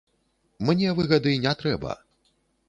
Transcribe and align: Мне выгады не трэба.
Мне 0.69 0.93
выгады 1.01 1.35
не 1.45 1.53
трэба. 1.61 1.91